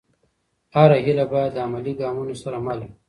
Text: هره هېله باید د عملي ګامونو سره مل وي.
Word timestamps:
هره 0.75 0.97
هېله 1.05 1.25
باید 1.33 1.51
د 1.53 1.57
عملي 1.67 1.93
ګامونو 2.01 2.33
سره 2.43 2.57
مل 2.65 2.79
وي. 2.85 2.91